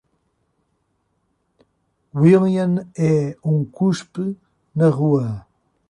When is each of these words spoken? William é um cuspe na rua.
William 2.23 2.73
é 3.11 3.17
um 3.53 3.57
cuspe 3.77 4.25
na 4.77 4.87
rua. 4.97 5.29